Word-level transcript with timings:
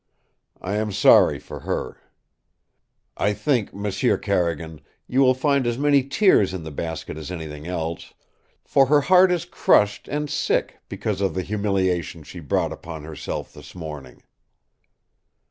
I 0.59 0.77
am 0.77 0.91
sorry 0.91 1.37
for 1.37 1.59
her. 1.59 2.01
I 3.17 3.33
think, 3.33 3.71
M'sieu 3.71 4.17
Carrigan, 4.17 4.81
you 5.05 5.19
will 5.21 5.35
find 5.35 5.67
as 5.67 5.77
many 5.77 6.01
tears 6.01 6.55
in 6.55 6.63
the 6.63 6.71
basket 6.71 7.17
as 7.19 7.29
anything 7.31 7.67
else, 7.67 8.11
for 8.65 8.87
her 8.87 9.01
heart 9.01 9.31
is 9.31 9.45
crushed 9.45 10.07
and 10.07 10.27
sick 10.27 10.79
because 10.89 11.21
of 11.21 11.35
the 11.35 11.43
humiliation 11.43 12.23
she 12.23 12.39
brought 12.39 12.71
upon 12.71 13.03
herself 13.03 13.53
this 13.53 13.75
morning." 13.75 14.23